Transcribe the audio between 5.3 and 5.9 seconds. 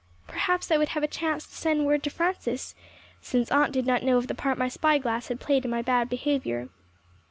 played in my